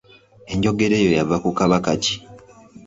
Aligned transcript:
Enjogera 0.51 0.95
eyo 0.99 1.11
yava 1.17 1.35
ku 1.43 1.49
Kabaka 1.57 1.91
ki? 2.03 2.15